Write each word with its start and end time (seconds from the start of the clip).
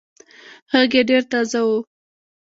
غږ 0.71 0.91
يې 0.97 1.03
ډېر 1.09 1.23
تازه 1.31 1.59
وو. 1.67 1.77